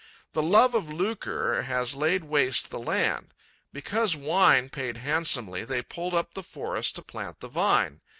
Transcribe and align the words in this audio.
The 0.31 0.41
love 0.41 0.73
of 0.73 0.89
lucre 0.91 1.61
has 1.61 1.93
laid 1.93 2.23
waste 2.23 2.71
the 2.71 2.79
land. 2.79 3.35
Because 3.71 4.15
wine 4.15 4.67
paid 4.71 4.97
handsomely, 4.97 5.63
they 5.63 5.83
pulled 5.83 6.15
up 6.15 6.33
the 6.33 6.41
forest 6.41 6.95
to 6.95 7.03
plant 7.03 7.39
the 7.39 7.47
vine. 7.47 8.01